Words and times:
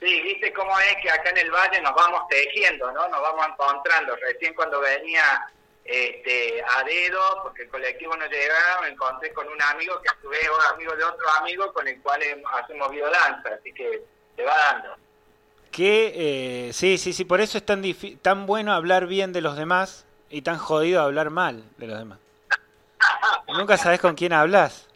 Sí, 0.00 0.20
viste 0.22 0.52
cómo 0.52 0.78
es 0.78 0.96
que 1.02 1.10
acá 1.10 1.30
en 1.30 1.38
el 1.38 1.50
valle 1.50 1.80
nos 1.80 1.94
vamos 1.94 2.28
tejiendo, 2.28 2.92
¿no? 2.92 3.08
Nos 3.08 3.20
vamos 3.20 3.46
encontrando. 3.46 4.14
Recién 4.16 4.52
cuando 4.54 4.80
venía 4.80 5.46
este, 5.84 6.62
a 6.62 6.84
dedo, 6.84 7.42
porque 7.42 7.62
el 7.62 7.68
colectivo 7.70 8.16
no 8.16 8.26
llegaba, 8.26 8.82
me 8.82 8.88
encontré 8.88 9.32
con 9.32 9.48
un 9.48 9.62
amigo 9.62 10.00
que 10.02 10.08
a 10.08 10.16
su 10.20 10.28
vez 10.28 10.40
amigo 10.72 10.96
de 10.96 11.04
otro 11.04 11.30
amigo 11.40 11.72
con 11.72 11.86
el 11.88 12.00
cual 12.02 12.20
hacemos 12.52 12.90
biodanza, 12.90 13.50
así 13.58 13.72
que 13.72 14.02
te 14.34 14.42
va 14.44 14.56
dando. 14.72 14.96
Que, 15.70 16.12
eh, 16.68 16.72
sí, 16.72 16.98
sí, 16.98 17.12
sí, 17.12 17.24
por 17.24 17.40
eso 17.40 17.58
es 17.58 17.64
tan, 17.64 17.82
tan 18.20 18.46
bueno 18.46 18.72
hablar 18.72 19.06
bien 19.06 19.32
de 19.32 19.40
los 19.40 19.56
demás 19.56 20.06
y 20.28 20.42
tan 20.42 20.58
jodido 20.58 21.02
hablar 21.02 21.30
mal 21.30 21.64
de 21.78 21.86
los 21.86 21.98
demás. 21.98 22.18
Nunca 23.48 23.76
sabes 23.76 24.00
con 24.00 24.14
quién 24.14 24.32
hablas. 24.32 24.88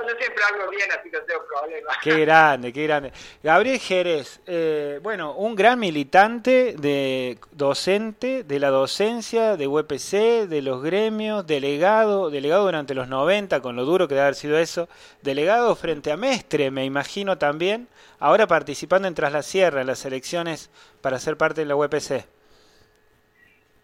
No, 0.00 0.08
yo 0.08 0.16
siempre 0.18 0.42
hablo 0.48 0.70
bien, 0.70 0.90
así 0.92 1.10
que 1.10 1.18
no 1.18 1.24
tengo 1.24 1.44
problema. 1.46 1.90
Qué 2.02 2.20
grande, 2.20 2.72
qué 2.72 2.84
grande. 2.84 3.12
Gabriel 3.42 3.78
Jerez, 3.78 4.40
eh, 4.46 4.98
bueno, 5.02 5.34
un 5.34 5.54
gran 5.54 5.78
militante, 5.78 6.74
de 6.78 7.38
docente, 7.52 8.44
de 8.44 8.58
la 8.58 8.70
docencia, 8.70 9.56
de 9.56 9.66
UPC, 9.66 10.48
de 10.48 10.62
los 10.62 10.82
gremios, 10.82 11.46
delegado, 11.46 12.30
delegado 12.30 12.64
durante 12.64 12.94
los 12.94 13.08
90, 13.08 13.60
con 13.60 13.76
lo 13.76 13.84
duro 13.84 14.08
que 14.08 14.14
debe 14.14 14.26
haber 14.26 14.34
sido 14.34 14.58
eso, 14.58 14.88
delegado 15.22 15.74
frente 15.76 16.12
a 16.12 16.16
Mestre, 16.16 16.70
me 16.70 16.84
imagino 16.84 17.38
también, 17.38 17.88
ahora 18.18 18.46
participando 18.46 19.08
en 19.08 19.14
Tras 19.14 19.32
la 19.32 19.42
Sierra, 19.42 19.80
en 19.80 19.86
las 19.86 20.04
elecciones 20.04 20.70
para 21.00 21.18
ser 21.18 21.36
parte 21.36 21.62
de 21.62 21.66
la 21.66 21.76
UPC. 21.76 22.24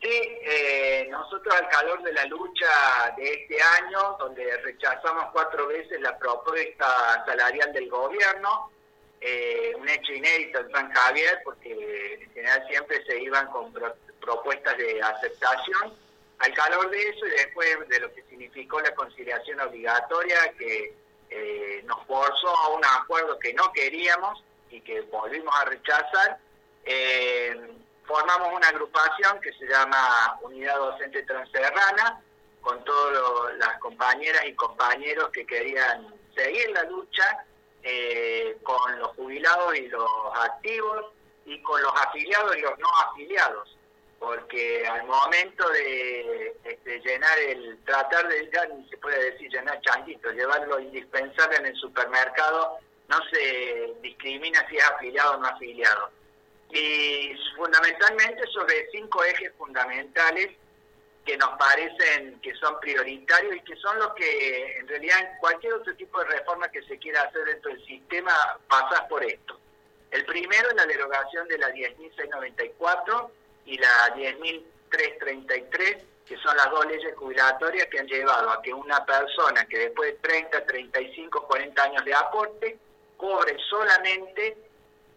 Sí, 0.02 0.08
eh, 0.08 0.65
nosotros 1.10 1.54
al 1.54 1.68
calor 1.68 2.02
de 2.02 2.12
la 2.12 2.24
lucha 2.26 3.14
de 3.16 3.32
este 3.32 3.58
año, 3.62 4.16
donde 4.18 4.56
rechazamos 4.58 5.26
cuatro 5.32 5.66
veces 5.68 6.00
la 6.00 6.18
propuesta 6.18 7.24
salarial 7.26 7.72
del 7.72 7.88
gobierno, 7.88 8.70
eh, 9.20 9.72
un 9.76 9.88
hecho 9.88 10.12
inédito 10.12 10.60
en 10.60 10.70
San 10.70 10.92
Javier, 10.92 11.40
porque 11.44 12.14
en 12.22 12.30
general 12.32 12.64
siempre 12.68 13.04
se 13.06 13.20
iban 13.20 13.46
con 13.48 13.72
propuestas 14.20 14.76
de 14.76 15.00
aceptación. 15.00 15.94
Al 16.38 16.52
calor 16.52 16.90
de 16.90 17.08
eso 17.08 17.26
y 17.26 17.30
después 17.30 17.88
de 17.88 18.00
lo 18.00 18.12
que 18.12 18.22
significó 18.24 18.80
la 18.80 18.94
conciliación 18.94 19.60
obligatoria, 19.60 20.52
que 20.58 20.94
eh, 21.30 21.82
nos 21.86 22.04
forzó 22.06 22.48
a 22.48 22.68
un 22.68 22.84
acuerdo 22.84 23.38
que 23.38 23.54
no 23.54 23.72
queríamos 23.72 24.42
y 24.70 24.80
que 24.82 25.00
volvimos 25.02 25.54
a 25.54 25.64
rechazar, 25.64 26.38
eh, 26.84 27.56
formamos 28.06 28.52
una 28.54 28.68
agrupación 28.68 29.40
que 29.40 29.52
se 29.54 29.66
llama 29.66 30.38
Unidad 30.42 30.76
Docente 30.76 31.22
Transerrana, 31.24 32.20
con 32.60 32.82
todas 32.84 33.54
las 33.58 33.78
compañeras 33.78 34.44
y 34.46 34.54
compañeros 34.54 35.30
que 35.30 35.46
querían 35.46 36.14
seguir 36.34 36.70
la 36.70 36.82
lucha, 36.84 37.44
eh, 37.82 38.56
con 38.62 38.98
los 38.98 39.08
jubilados 39.14 39.76
y 39.76 39.88
los 39.88 40.10
activos, 40.34 41.06
y 41.44 41.60
con 41.62 41.80
los 41.80 41.92
afiliados 41.94 42.56
y 42.56 42.60
los 42.60 42.78
no 42.78 42.88
afiliados, 43.08 43.76
porque 44.18 44.86
al 44.86 45.04
momento 45.04 45.68
de, 45.70 46.56
este, 46.64 47.00
llenar 47.00 47.38
el, 47.38 47.78
tratar 47.84 48.26
de, 48.28 48.50
ya 48.52 48.66
ni 48.66 48.88
se 48.88 48.96
puede 48.98 49.30
decir 49.30 49.48
llenar 49.50 49.80
changuitos, 49.82 50.34
llevar 50.34 50.66
lo 50.66 50.80
indispensable 50.80 51.56
en 51.58 51.66
el 51.66 51.76
supermercado, 51.76 52.78
no 53.08 53.18
se 53.30 53.94
discrimina 54.02 54.66
si 54.68 54.76
es 54.76 54.84
afiliado 54.84 55.34
o 55.34 55.36
no 55.38 55.46
afiliado. 55.46 56.10
Y 56.70 56.95
fundamentalmente 57.76 58.46
sobre 58.52 58.88
cinco 58.90 59.24
ejes 59.24 59.52
fundamentales 59.58 60.50
que 61.24 61.36
nos 61.36 61.58
parecen 61.58 62.40
que 62.40 62.54
son 62.54 62.78
prioritarios 62.80 63.56
y 63.56 63.60
que 63.60 63.76
son 63.76 63.98
los 63.98 64.14
que 64.14 64.78
en 64.78 64.86
realidad 64.88 65.18
en 65.20 65.38
cualquier 65.38 65.74
otro 65.74 65.94
tipo 65.96 66.20
de 66.20 66.26
reforma 66.26 66.68
que 66.68 66.82
se 66.82 66.98
quiera 66.98 67.22
hacer 67.22 67.44
dentro 67.44 67.72
del 67.72 67.84
sistema 67.84 68.32
pasa 68.68 69.06
por 69.08 69.24
esto. 69.24 69.58
El 70.10 70.24
primero 70.24 70.70
es 70.70 70.76
la 70.76 70.86
derogación 70.86 71.48
de 71.48 71.58
la 71.58 71.70
10.694 71.70 73.30
y 73.66 73.78
la 73.78 74.14
10.333, 74.14 76.02
que 76.26 76.36
son 76.38 76.56
las 76.56 76.70
dos 76.70 76.86
leyes 76.86 77.14
jubilatorias 77.16 77.88
que 77.88 77.98
han 77.98 78.06
llevado 78.06 78.50
a 78.50 78.62
que 78.62 78.72
una 78.72 79.04
persona 79.04 79.66
que 79.66 79.78
después 79.78 80.12
de 80.12 80.18
30, 80.28 80.64
35, 80.64 81.46
40 81.48 81.82
años 81.82 82.04
de 82.04 82.14
aporte 82.14 82.78
cobre 83.16 83.56
solamente 83.68 84.65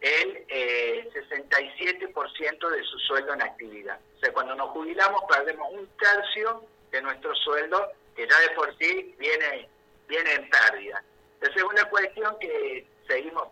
el 0.01 0.45
eh, 0.47 1.09
67% 1.13 2.69
de 2.69 2.83
su 2.83 2.99
sueldo 2.99 3.33
en 3.33 3.41
actividad. 3.41 3.99
O 4.17 4.19
sea, 4.19 4.33
cuando 4.33 4.55
nos 4.55 4.69
jubilamos 4.69 5.21
perdemos 5.29 5.67
un 5.71 5.87
tercio 5.97 6.63
de 6.91 7.01
nuestro 7.01 7.35
sueldo, 7.35 7.91
que 8.15 8.27
ya 8.27 8.39
de 8.39 8.49
por 8.51 8.75
sí 8.77 9.15
viene, 9.17 9.69
viene 10.07 10.33
en 10.33 10.49
pérdida. 10.49 11.03
La 11.41 11.53
segunda 11.53 11.85
cuestión 11.89 12.37
que 12.39 12.85
seguimos, 13.07 13.49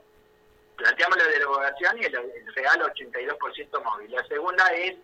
planteamos 0.75 1.17
la 1.17 1.27
derogación 1.27 2.01
y 2.01 2.05
el, 2.05 2.15
el 2.15 2.53
real 2.55 2.81
82% 2.81 3.83
móvil. 3.83 4.11
La 4.11 4.25
segunda 4.27 4.65
es 4.73 4.95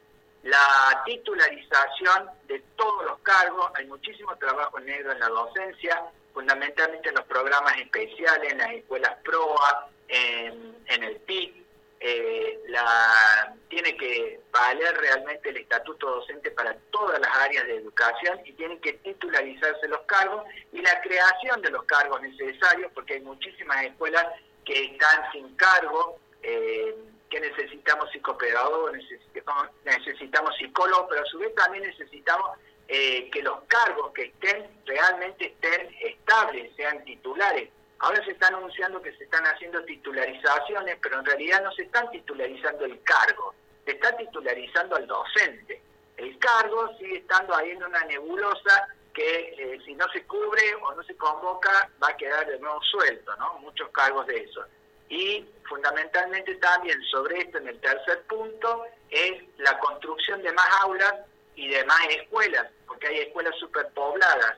la 0.44 1.02
titularización 1.06 2.30
de 2.48 2.60
todos 2.76 3.06
los 3.06 3.20
cargos. 3.20 3.72
Hay 3.76 3.86
muchísimo 3.88 4.36
trabajo 4.38 4.80
negro 4.80 5.12
en 5.12 5.20
la 5.20 5.30
docencia, 5.30 6.04
fundamentalmente 6.34 7.10
en 7.10 7.16
los 7.16 7.26
programas 7.26 7.78
especiales, 7.78 8.52
en 8.52 8.58
las 8.58 8.72
escuelas 8.72 9.16
PROA, 9.24 9.90
en, 10.14 11.04
el 11.04 11.16
PIB, 11.22 11.64
eh, 12.00 12.60
la, 12.68 13.56
tiene 13.70 13.96
que 13.98 14.42
valer 14.52 14.96
realmente 14.98 15.50
el 15.50 15.58
estatuto 15.58 16.10
docente 16.10 16.52
para 16.52 16.76
todas 16.92 17.20
las 17.20 17.36
áreas 17.38 17.66
de 17.66 17.78
educación 17.78 18.40
y 18.46 18.52
tienen 18.54 18.80
que 18.82 18.94
titularizarse 18.94 19.88
los 19.88 20.02
cargos 20.02 20.44
y 20.72 20.82
la 20.82 21.02
creación 21.02 21.62
de 21.62 21.72
los 21.72 21.84
cargos 21.86 22.22
necesarios, 22.22 22.92
porque 22.94 23.16
hay 23.16 23.22
muchísimas 23.22 23.84
escuelas 23.86 24.26
que 24.66 24.86
están 24.86 25.32
sin 25.32 25.56
cargo, 25.56 26.20
eh, 26.42 26.96
que 27.30 27.40
necesitamos 27.40 28.12
psicopedagogos, 28.12 28.94
necesitamos, 28.94 29.70
necesitamos 29.86 30.56
psicólogos, 30.58 31.08
pero 31.10 31.22
a 31.22 31.26
su 31.26 31.40
vez 31.40 31.56
también 31.56 31.86
necesitamos 31.86 32.52
eh, 32.88 33.30
que 33.32 33.42
los 33.42 33.62
cargos 33.68 34.12
que 34.14 34.26
estén 34.26 34.68
realmente 34.86 35.48
estén 35.48 35.90
estables, 36.02 36.76
sean 36.76 37.04
titulares. 37.06 37.70
Ahora 38.04 38.22
se 38.26 38.32
están 38.32 38.54
anunciando 38.54 39.02
que 39.02 39.14
se 39.14 39.24
están 39.24 39.46
haciendo 39.46 39.82
titularizaciones, 39.86 40.98
pero 41.02 41.20
en 41.20 41.26
realidad 41.26 41.64
no 41.64 41.72
se 41.72 41.84
están 41.84 42.12
titularizando 42.12 42.84
el 42.84 43.02
cargo, 43.02 43.56
se 43.86 43.92
está 43.92 44.18
titularizando 44.18 44.98
al 44.98 45.08
docente. 45.08 45.82
El 46.18 46.38
cargo 46.38 46.94
sigue 46.98 47.20
estando 47.20 47.56
ahí 47.56 47.72
en 47.72 47.82
una 47.82 48.04
nebulosa 48.04 48.90
que 49.14 49.56
eh, 49.58 49.80
si 49.86 49.96
no 49.96 50.06
se 50.10 50.22
cubre 50.26 50.76
o 50.82 50.94
no 50.94 51.04
se 51.04 51.16
convoca 51.16 51.90
va 52.04 52.10
a 52.10 52.18
quedar 52.18 52.46
de 52.46 52.60
nuevo 52.60 52.82
suelto, 52.82 53.38
¿no? 53.38 53.60
Muchos 53.60 53.90
cargos 53.92 54.28
de 54.28 54.36
eso. 54.36 54.66
Y 55.08 55.48
fundamentalmente 55.70 56.56
también 56.56 57.02
sobre 57.04 57.38
esto, 57.40 57.60
en 57.60 57.70
el 57.70 57.80
tercer 57.80 58.22
punto, 58.24 58.84
es 59.12 59.44
la 59.60 59.80
construcción 59.80 60.44
de 60.44 60.52
más 60.52 60.68
aulas 60.82 61.14
y 61.56 61.70
de 61.70 61.86
más 61.86 62.06
escuelas, 62.10 62.68
porque 62.86 63.08
hay 63.08 63.20
escuelas 63.20 63.56
superpobladas 63.60 64.58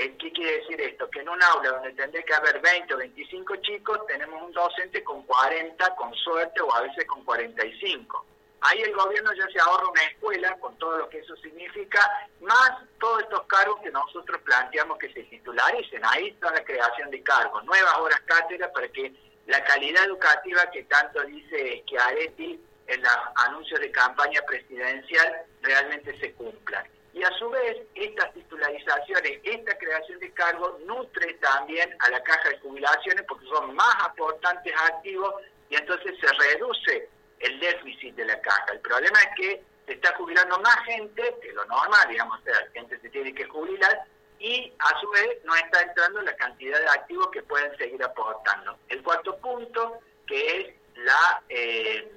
¿Qué 0.00 0.32
quiere 0.32 0.60
decir 0.60 0.80
esto? 0.80 1.10
Que 1.10 1.20
en 1.20 1.28
un 1.28 1.42
aula 1.42 1.72
donde 1.72 1.92
tendría 1.92 2.22
que 2.22 2.32
haber 2.32 2.58
20 2.58 2.94
o 2.94 2.96
25 2.96 3.56
chicos, 3.56 4.06
tenemos 4.06 4.42
un 4.42 4.50
docente 4.50 5.04
con 5.04 5.22
40, 5.24 5.94
con 5.94 6.14
suerte, 6.14 6.62
o 6.62 6.74
a 6.74 6.80
veces 6.80 7.04
con 7.04 7.22
45. 7.22 8.24
Ahí 8.62 8.80
el 8.80 8.94
gobierno 8.94 9.30
ya 9.34 9.46
se 9.52 9.60
ahorra 9.60 9.88
una 9.88 10.02
escuela, 10.04 10.56
con 10.58 10.74
todo 10.78 10.96
lo 10.96 11.08
que 11.10 11.18
eso 11.18 11.36
significa, 11.36 12.00
más 12.40 12.72
todos 12.98 13.24
estos 13.24 13.42
cargos 13.42 13.78
que 13.82 13.90
nosotros 13.90 14.40
planteamos 14.40 14.96
que 14.96 15.12
se 15.12 15.22
titularicen. 15.24 16.00
Ahí 16.06 16.28
está 16.28 16.50
la 16.50 16.64
creación 16.64 17.10
de 17.10 17.22
cargos, 17.22 17.62
nuevas 17.64 17.98
horas 17.98 18.20
cátedras 18.24 18.70
para 18.70 18.88
que 18.88 19.12
la 19.46 19.62
calidad 19.64 20.04
educativa 20.06 20.70
que 20.70 20.84
tanto 20.84 21.22
dice 21.24 21.82
Schiaretti 21.82 22.58
en 22.86 23.02
los 23.02 23.16
anuncios 23.34 23.80
de 23.80 23.90
campaña 23.90 24.40
presidencial 24.46 25.42
realmente 25.60 26.18
se 26.18 26.32
cumpla 26.32 26.86
y 27.12 27.22
a 27.22 27.30
su 27.38 27.50
vez 27.50 27.76
estas 27.94 28.32
titularizaciones, 28.34 29.40
esta 29.42 29.76
creación 29.90 30.20
de 30.20 30.32
cargos 30.32 30.80
nutre 30.80 31.34
también 31.34 31.94
a 31.98 32.10
la 32.10 32.22
caja 32.22 32.48
de 32.48 32.58
jubilaciones 32.60 33.24
porque 33.26 33.46
son 33.46 33.74
más 33.74 33.94
aportantes 34.04 34.72
activos 34.88 35.34
y 35.68 35.74
entonces 35.74 36.14
se 36.20 36.32
reduce 36.32 37.08
el 37.40 37.58
déficit 37.58 38.14
de 38.14 38.24
la 38.24 38.40
caja. 38.40 38.66
El 38.72 38.80
problema 38.80 39.18
es 39.20 39.28
que 39.36 39.64
se 39.86 39.94
está 39.94 40.14
jubilando 40.16 40.58
más 40.60 40.76
gente, 40.84 41.36
que 41.42 41.52
lo 41.52 41.64
normal, 41.64 42.08
digamos, 42.08 42.38
la 42.44 42.70
gente 42.72 43.00
se 43.00 43.08
tiene 43.08 43.34
que 43.34 43.44
jubilar 43.46 44.04
y 44.38 44.72
a 44.78 45.00
su 45.00 45.10
vez 45.10 45.44
no 45.44 45.54
está 45.56 45.82
entrando 45.82 46.22
la 46.22 46.36
cantidad 46.36 46.78
de 46.78 46.88
activos 46.88 47.28
que 47.32 47.42
pueden 47.42 47.76
seguir 47.76 48.02
aportando. 48.04 48.78
El 48.88 49.02
cuarto 49.02 49.36
punto, 49.38 49.98
que 50.26 50.60
es 50.60 50.74
la 50.96 51.42
eh, 51.48 52.12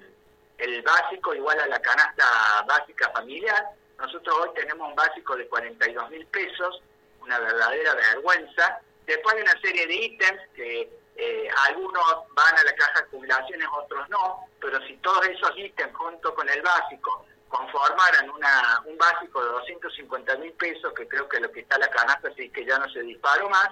el 0.60 0.81
básico 0.84 1.34
igual 1.34 1.60
a 1.60 1.68
la 1.68 1.80
canasta 1.80 2.64
básica 2.68 3.10
familiar, 3.12 3.72
nosotros 3.98 4.36
hoy 4.42 4.50
tenemos 4.56 4.88
un 4.88 4.96
básico 4.96 5.36
de 5.36 5.48
42 5.48 6.10
mil 6.12 6.26
pesos, 6.28 6.81
una 7.24 7.40
verdadera 7.40 7.96
vergüenza. 7.96 8.80
Después 9.06 9.36
hay 9.36 9.42
una 9.42 9.60
serie 9.62 9.88
de 9.88 9.96
ítems 9.96 10.42
que 10.56 10.90
eh, 11.16 11.50
algunos 11.68 12.04
van 12.34 12.58
a 12.58 12.64
la 12.64 12.75
caja 12.75 13.02
de 13.02 13.08
jubilaciones, 13.10 13.68
otros 13.75 14.10
no, 14.10 14.48
pero 14.60 14.81
si 14.88 14.98
todos 14.98 15.25
esos 15.28 15.52
ítems 15.58 15.96
junto 15.96 16.34
con 16.34 16.48
el 16.50 16.62
básico 16.62 17.25
conformaran 17.48 18.30
una, 18.30 18.81
un 18.86 18.98
básico 18.98 19.44
de 19.44 19.52
250 19.52 20.38
mil 20.38 20.54
pesos, 20.54 20.92
que 20.94 21.08
creo 21.08 21.30
que 21.30 21.40
lo 21.40 21.52
que 21.52 21.60
está 21.60 21.78
la 21.78 21.90
canasta, 21.90 22.30
así 22.30 22.50
que 22.50 22.66
ya 22.66 22.80
no 22.80 22.90
se 22.90 23.02
disparó 23.02 23.48
más, 23.50 23.69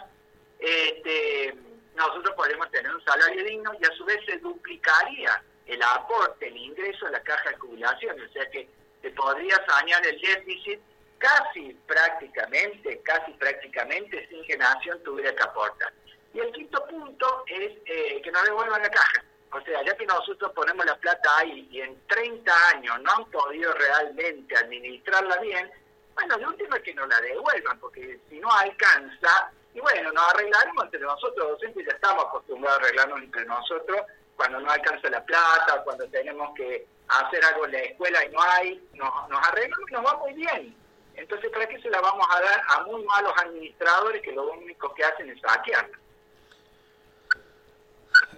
este, 0.60 1.56
nosotros 1.96 2.36
podemos 2.36 2.70
tener 2.70 2.94
un 2.94 3.04
salario 3.04 3.44
digno 3.44 3.72
y 3.80 3.86
a 3.86 3.96
su 3.96 4.06
vez 4.06 4.20
se 4.26 4.38
duplicaría 4.38 5.44
el 5.66 5.82
aporte, 5.82 6.48
el 6.48 6.58
ingreso 6.58 7.08
a 7.08 7.12
la 7.12 7.24
caja 7.24 7.50
de 7.50 7.58
jubilación, 7.58 8.20
o 8.22 8.32
sea 8.32 8.50
que 8.52 8.70
se 9.02 9.10
podría 9.12 9.56
sanear 9.66 10.06
el 10.06 10.22
déficit 10.22 10.80
casi 11.22 11.74
prácticamente, 11.86 13.00
casi 13.04 13.32
prácticamente 13.34 14.28
sin 14.28 14.44
que 14.46 14.58
Nación 14.58 15.02
tuviera 15.04 15.34
que 15.36 15.44
aportar. 15.44 15.94
Y 16.34 16.40
el 16.40 16.52
quinto 16.52 16.84
punto 16.88 17.44
es 17.48 17.72
eh, 17.86 18.22
que 18.24 18.32
nos 18.32 18.44
devuelvan 18.44 18.82
la 18.82 18.90
caja. 18.90 19.24
O 19.54 19.62
sea, 19.62 19.84
ya 19.84 19.96
que 19.96 20.06
nosotros 20.06 20.52
ponemos 20.54 20.86
la 20.86 20.96
plata 20.98 21.30
ahí 21.38 21.68
y 21.72 21.82
en 21.82 22.02
30 22.08 22.52
años 22.74 23.02
no 23.02 23.12
han 23.12 23.26
podido 23.26 23.74
realmente 23.74 24.58
administrarla 24.58 25.38
bien, 25.38 25.70
bueno, 26.16 26.38
lo 26.38 26.50
último 26.50 26.76
es 26.76 26.84
que 26.84 26.94
nos 26.94 27.08
la 27.08 27.20
devuelvan, 27.22 27.80
porque 27.80 28.20
si 28.30 28.40
no 28.40 28.52
alcanza, 28.52 29.52
y 29.74 29.80
bueno, 29.80 30.12
nos 30.12 30.34
arreglaremos 30.34 30.86
entre 30.86 31.02
nosotros, 31.02 31.50
docentes 31.50 31.86
ya 31.86 31.94
estamos 31.94 32.26
acostumbrados 32.26 32.80
a 32.80 32.84
arreglarnos 32.84 33.22
entre 33.22 33.46
nosotros, 33.46 34.02
cuando 34.36 34.60
no 34.60 34.72
alcanza 34.72 35.10
la 35.10 35.24
plata, 35.24 35.84
cuando 35.84 36.08
tenemos 36.10 36.54
que 36.56 36.88
hacer 37.08 37.44
algo 37.46 37.66
en 37.66 37.72
la 37.74 37.80
escuela 37.80 38.26
y 38.26 38.30
no 38.30 38.42
hay, 38.42 38.90
nos, 38.94 39.30
nos 39.30 39.48
arreglamos 39.48 39.90
y 39.90 39.94
nos 39.94 40.06
va 40.06 40.18
muy 40.18 40.34
bien. 40.34 40.81
Entonces, 41.16 41.52
¿para 41.52 41.68
qué 41.68 41.80
se 41.82 41.90
la 41.90 42.02
vamos 42.02 42.26
a 42.30 42.42
dar 42.42 42.62
a 42.68 42.84
muy 42.84 43.04
malos 43.04 43.34
administradores 43.38 44.22
que 44.22 44.32
lo 44.32 44.52
único 44.52 44.94
que 44.94 45.04
hacen 45.04 45.30
es 45.30 45.40
saquearla? 45.42 45.98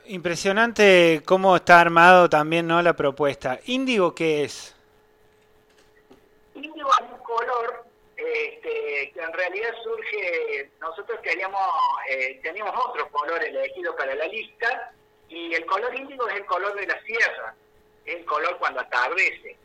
Impresionante 0.06 1.22
cómo 1.26 1.56
está 1.56 1.80
armado 1.80 2.30
también 2.30 2.68
no 2.68 2.82
la 2.82 2.94
propuesta. 2.94 3.60
¿Índigo 3.66 4.14
qué 4.14 4.44
es? 4.44 4.76
Índigo 6.56 6.90
es 7.00 7.12
un 7.12 7.18
color 7.20 7.86
este, 8.18 9.12
que 9.14 9.22
en 9.22 9.34
realidad 9.34 9.70
surge, 9.84 10.72
nosotros 10.80 11.20
queríamos, 11.22 11.62
eh, 12.10 12.40
teníamos 12.44 12.74
otro 12.86 13.10
color 13.10 13.44
elegido 13.44 13.96
para 13.96 14.14
la 14.14 14.28
lista, 14.28 14.94
y 15.30 15.54
el 15.54 15.66
color 15.66 15.96
índigo 15.96 16.28
es 16.30 16.36
el 16.36 16.46
color 16.46 16.76
de 16.76 16.86
la 16.86 17.02
sierra, 17.04 17.56
es 18.06 18.16
el 18.16 18.26
color 18.26 18.58
cuando 18.60 18.82
atardece. 18.82 19.58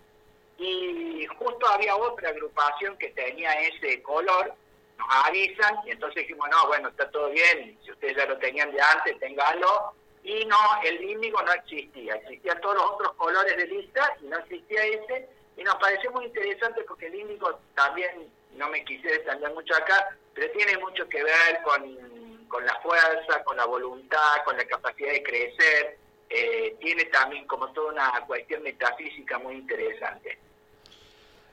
Y 0.59 1.27
justo 1.39 1.69
había 1.69 1.97
otra 1.97 2.31
agrupación 2.31 2.97
que 2.99 3.11
tenía 3.11 3.53
ese 3.61 4.03
color, 4.03 4.53
nos 4.99 5.09
avisan, 5.27 5.77
y 5.87 5.93
entonces 5.93 6.23
dijimos, 6.23 6.49
no, 6.51 6.67
bueno, 6.67 6.89
está 6.89 7.09
todo 7.11 7.31
bien, 7.31 7.79
si 7.85 7.93
ustedes 7.93 8.17
ya 8.17 8.27
lo 8.27 8.37
tenían 8.39 8.73
de 8.73 8.81
antes, 8.81 9.19
ténganlo, 9.21 9.95
y 10.25 10.45
no, 10.47 10.57
el 10.85 11.03
índigo 11.03 11.41
no 11.43 11.53
existía, 11.53 12.17
existían 12.17 12.61
todos 12.61 12.75
los 12.75 12.91
otros 12.91 13.13
colores 13.15 13.57
de 13.57 13.67
lista 13.67 14.17
y 14.21 14.27
no 14.27 14.39
existía 14.39 14.85
ese, 14.85 15.29
y 15.57 15.63
nos 15.63 15.77
pareció 15.77 16.11
muy 16.11 16.25
interesante 16.25 16.83
porque 16.85 17.07
el 17.07 17.15
índigo 17.15 17.61
también, 17.75 18.31
no 18.53 18.69
me 18.69 18.85
quise 18.85 19.15
extender 19.15 19.55
mucho 19.55 19.77
acá, 19.77 20.09
pero 20.35 20.51
tiene 20.53 20.77
mucho 20.79 21.09
que 21.09 21.23
ver 21.23 21.63
con, 21.63 22.47
con 22.49 22.67
la 22.67 22.75
fuerza, 22.81 23.45
con 23.45 23.57
la 23.57 23.67
voluntad, 23.67 24.43
con 24.45 24.57
la 24.57 24.65
capacidad 24.65 25.13
de 25.13 25.23
crecer, 25.23 25.99
eh, 26.31 26.77
tiene 26.81 27.05
también 27.07 27.47
como 27.47 27.73
toda 27.73 27.93
una 27.93 28.27
cuestión 28.27 28.63
metafísica 28.63 29.39
muy 29.39 29.55
interesante. 29.55 30.39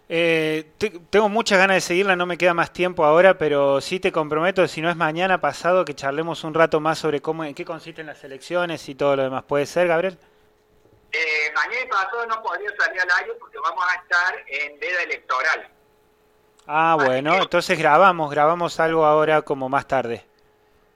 Eh, 0.08 0.72
tengo 1.10 1.30
muchas 1.30 1.58
ganas 1.58 1.78
de 1.78 1.82
seguirla, 1.82 2.16
no 2.16 2.26
me 2.26 2.38
queda 2.38 2.54
más 2.54 2.72
tiempo 2.72 3.06
ahora, 3.06 3.38
pero 3.38 3.82
sí 3.82 4.00
te 4.00 4.12
comprometo, 4.12 4.68
si 4.68 4.82
no 4.82 4.90
es 4.90 4.96
mañana 4.96 5.42
pasado, 5.42 5.84
que 5.84 5.96
charlemos 5.96 6.44
un 6.44 6.54
rato 6.54 6.80
más 6.80 7.00
sobre 7.00 7.22
cómo, 7.22 7.44
en 7.44 7.56
qué 7.56 7.66
consisten 7.66 8.06
las 8.06 8.24
elecciones 8.24 8.88
y 8.88 8.96
todo 8.96 9.16
lo 9.16 9.24
demás. 9.24 9.44
¿Puede 9.46 9.66
ser, 9.66 9.88
Gabriel? 9.88 10.18
Eh, 11.12 11.52
mañana 11.56 11.82
y 11.86 11.88
pasado 11.88 12.26
no 12.28 12.44
podría 12.44 12.70
salir 12.78 13.02
al 13.02 13.10
aire 13.20 13.34
porque 13.40 13.58
vamos 13.58 13.84
a 13.90 13.96
estar 13.96 14.36
en 14.48 14.80
veda 14.80 15.04
electoral. 15.04 15.70
Ah, 16.68 16.98
bueno, 17.00 17.36
entonces 17.38 17.78
grabamos, 17.78 18.30
grabamos 18.30 18.80
algo 18.80 19.06
ahora 19.06 19.42
como 19.42 19.70
más 19.70 19.88
tarde. 19.88 20.26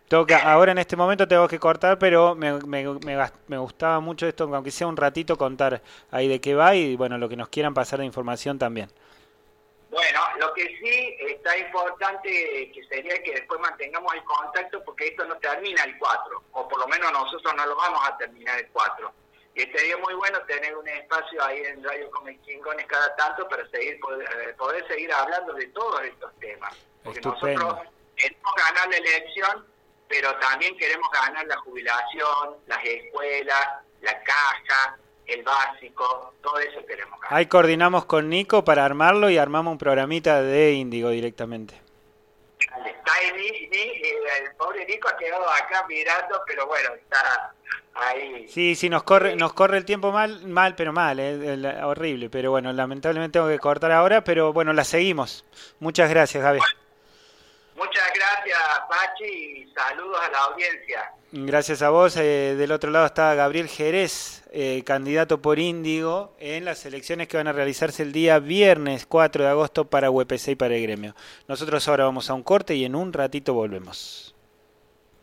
Que, 0.09 0.33
ahora 0.33 0.71
en 0.71 0.79
este 0.79 0.95
momento 0.95 1.27
tengo 1.27 1.47
que 1.47 1.59
cortar, 1.59 1.99
pero 1.99 2.33
me, 2.33 2.53
me, 2.53 2.83
me, 3.47 3.57
gustaba 3.59 3.99
mucho 3.99 4.25
esto, 4.25 4.49
aunque 4.55 4.71
sea 4.71 4.87
un 4.87 4.97
ratito, 4.97 5.37
contar 5.37 5.83
ahí 6.09 6.27
de 6.27 6.41
qué 6.41 6.55
va 6.55 6.73
y 6.73 6.95
bueno, 6.95 7.19
lo 7.19 7.29
que 7.29 7.35
nos 7.35 7.49
quieran 7.49 7.75
pasar 7.75 7.99
de 7.99 8.05
información 8.05 8.57
también. 8.57 8.89
Bueno, 9.91 10.19
lo 10.39 10.51
que 10.53 10.65
sí 10.65 11.15
está 11.19 11.55
importante 11.57 12.71
que 12.73 12.83
sería 12.89 13.21
que 13.21 13.33
después 13.33 13.59
mantengamos 13.59 14.11
el 14.15 14.23
contacto 14.23 14.83
porque 14.83 15.09
esto 15.09 15.25
no 15.25 15.35
termina 15.37 15.83
el 15.83 15.95
4, 15.99 16.43
o 16.53 16.67
por 16.67 16.79
lo 16.79 16.87
menos 16.87 17.11
nosotros 17.11 17.53
no 17.55 17.65
lo 17.67 17.75
vamos 17.75 18.01
a 18.07 18.17
terminar 18.17 18.57
el 18.59 18.67
4. 18.69 19.13
Y 19.55 19.61
sería 19.61 19.97
muy 19.97 20.13
bueno 20.13 20.39
tener 20.47 20.75
un 20.75 20.87
espacio 20.87 21.43
ahí 21.43 21.59
en 21.65 21.83
Radio 21.83 22.09
Come 22.11 22.39
Chingones 22.43 22.85
cada 22.87 23.15
tanto 23.15 23.47
para 23.47 23.67
seguir 23.69 23.99
poder, 23.99 24.55
poder, 24.55 24.87
seguir 24.87 25.11
hablando 25.11 25.53
de 25.53 25.67
todos 25.67 26.01
estos 26.03 26.31
temas. 26.39 26.75
Porque 27.03 27.21
nosotros 27.21 27.79
queremos 28.15 28.53
ganar 28.55 28.89
la 28.89 28.97
elección, 28.97 29.65
pero 30.09 30.35
también 30.39 30.75
queremos 30.75 31.09
ganar 31.11 31.45
la 31.45 31.57
jubilación, 31.57 32.57
las 32.67 32.83
escuelas, 32.83 33.67
la 34.01 34.21
caja, 34.23 34.97
el 35.27 35.43
básico, 35.43 36.33
todo 36.41 36.57
eso 36.59 36.83
queremos 36.85 37.19
Ahí 37.29 37.45
coordinamos 37.45 38.05
con 38.05 38.27
Nico 38.27 38.65
para 38.65 38.83
armarlo 38.83 39.29
y 39.29 39.37
armamos 39.37 39.73
un 39.73 39.77
programita 39.77 40.41
de 40.41 40.73
Índigo 40.73 41.09
directamente. 41.11 41.79
Está 42.59 43.13
ahí, 43.13 43.69
el 43.71 44.55
pobre 44.57 44.85
Nico 44.87 45.07
ha 45.07 45.17
quedado 45.17 45.47
acá 45.47 45.85
mirando, 45.87 46.41
pero 46.47 46.65
bueno, 46.65 46.89
está 46.95 47.53
ahí. 47.93 48.47
Sí, 48.47 48.75
sí, 48.75 48.89
nos 48.89 49.03
corre, 49.03 49.35
nos 49.35 49.53
corre 49.53 49.77
el 49.77 49.85
tiempo 49.85 50.11
mal, 50.11 50.47
mal, 50.47 50.75
pero 50.75 50.91
mal, 50.91 51.19
eh, 51.19 51.83
horrible. 51.83 52.29
Pero 52.31 52.49
bueno, 52.49 52.73
lamentablemente 52.73 53.33
tengo 53.33 53.47
que 53.47 53.59
cortar 53.59 53.91
ahora, 53.91 54.23
pero 54.23 54.53
bueno, 54.53 54.73
la 54.73 54.83
seguimos. 54.83 55.45
Muchas 55.79 56.09
gracias, 56.09 56.43
Gaby. 56.43 56.59
Muchas 57.79 58.11
gracias, 58.13 58.59
Pachi, 58.89 59.25
y 59.25 59.73
saludos 59.73 60.19
a 60.21 60.29
la 60.29 60.39
audiencia. 60.51 61.13
Gracias 61.31 61.81
a 61.81 61.89
vos. 61.89 62.17
Eh, 62.17 62.55
del 62.57 62.73
otro 62.73 62.91
lado 62.91 63.05
está 63.05 63.33
Gabriel 63.35 63.69
Jerez, 63.69 64.43
eh, 64.51 64.83
candidato 64.85 65.41
por 65.41 65.59
Índigo 65.59 66.35
en 66.39 66.65
las 66.65 66.85
elecciones 66.85 67.29
que 67.29 67.37
van 67.37 67.47
a 67.47 67.53
realizarse 67.53 68.03
el 68.03 68.11
día 68.11 68.39
viernes 68.39 69.05
4 69.05 69.45
de 69.45 69.49
agosto 69.49 69.85
para 69.85 70.11
UPC 70.11 70.49
y 70.49 70.55
para 70.55 70.75
el 70.75 70.81
gremio. 70.81 71.15
Nosotros 71.47 71.87
ahora 71.87 72.03
vamos 72.03 72.29
a 72.29 72.33
un 72.33 72.43
corte 72.43 72.75
y 72.75 72.83
en 72.83 72.95
un 72.95 73.13
ratito 73.13 73.53
volvemos. 73.53 74.35